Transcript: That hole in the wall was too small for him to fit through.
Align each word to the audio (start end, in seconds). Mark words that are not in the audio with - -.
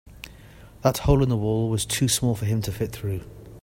That 0.81 0.97
hole 0.97 1.21
in 1.21 1.29
the 1.29 1.37
wall 1.37 1.69
was 1.69 1.85
too 1.85 2.07
small 2.07 2.33
for 2.33 2.45
him 2.45 2.63
to 2.63 2.71
fit 2.71 2.91
through. 2.91 3.21